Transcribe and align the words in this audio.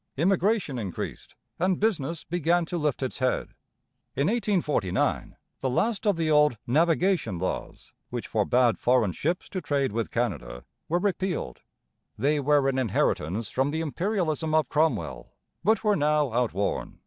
Immigration 0.17 0.79
increased 0.79 1.35
and 1.59 1.79
business 1.79 2.23
began 2.23 2.65
to 2.65 2.79
lift 2.79 3.03
its 3.03 3.19
head. 3.19 3.49
In 4.15 4.25
1849 4.29 5.35
the 5.59 5.69
last 5.69 6.07
of 6.07 6.15
the 6.17 6.31
old 6.31 6.57
Navigation 6.65 7.37
Laws, 7.37 7.93
which 8.09 8.25
forbade 8.25 8.79
foreign 8.79 9.11
ships 9.11 9.47
to 9.49 9.61
trade 9.61 9.91
with 9.91 10.09
Canada, 10.09 10.65
were 10.89 10.97
repealed. 10.97 11.61
They 12.17 12.39
were 12.39 12.67
an 12.67 12.79
inheritance 12.79 13.49
from 13.49 13.69
the 13.69 13.81
imperialism 13.81 14.55
of 14.55 14.69
Cromwell, 14.69 15.35
but 15.63 15.83
were 15.83 15.95
now 15.95 16.33
outworn. 16.33 16.97